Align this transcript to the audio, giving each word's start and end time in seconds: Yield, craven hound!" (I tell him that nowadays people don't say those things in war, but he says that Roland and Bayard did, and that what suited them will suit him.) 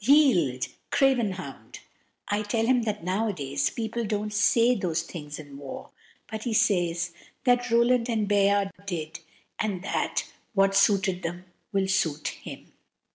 Yield, 0.03 0.65
craven 0.89 1.33
hound!" 1.33 1.79
(I 2.27 2.41
tell 2.41 2.65
him 2.65 2.81
that 2.85 3.03
nowadays 3.03 3.69
people 3.69 4.03
don't 4.03 4.33
say 4.33 4.73
those 4.73 5.03
things 5.03 5.37
in 5.37 5.55
war, 5.59 5.91
but 6.27 6.41
he 6.43 6.53
says 6.55 7.11
that 7.43 7.69
Roland 7.69 8.09
and 8.09 8.27
Bayard 8.27 8.71
did, 8.87 9.19
and 9.59 9.83
that 9.83 10.23
what 10.55 10.73
suited 10.73 11.21
them 11.21 11.45
will 11.71 11.87
suit 11.87 12.29
him.) 12.29 12.73